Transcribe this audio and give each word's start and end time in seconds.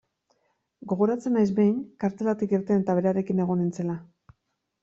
Gogoratzen 0.93 1.37
naiz, 1.39 1.43
behin, 1.59 1.77
kartzelatik 2.05 2.57
irten 2.59 2.83
eta 2.85 2.97
berarekin 3.01 3.45
egon 3.45 3.63
nintzela. 3.67 4.01